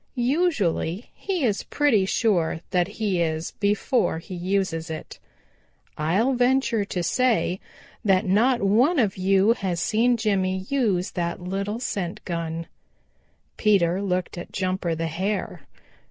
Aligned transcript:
Usually 0.15 1.11
he 1.13 1.43
is 1.43 1.61
pretty 1.61 2.07
sure 2.07 2.61
that 2.71 2.87
he 2.87 3.21
is 3.21 3.51
before 3.59 4.17
he 4.17 4.33
uses 4.33 4.89
it. 4.89 5.19
I'll 5.95 6.33
venture 6.33 6.83
to 6.85 7.03
say 7.03 7.59
that 8.03 8.25
not 8.25 8.63
one 8.63 8.97
of 8.97 9.15
you 9.15 9.53
has 9.53 9.79
seen 9.79 10.17
Jimmy 10.17 10.61
use 10.69 11.11
that 11.11 11.39
little 11.39 11.79
scent 11.79 12.25
gun." 12.25 12.65
Peter 13.57 14.01
looked 14.01 14.39
at 14.39 14.51
Jumper 14.51 14.95
the 14.95 15.05
Hare. 15.05 15.67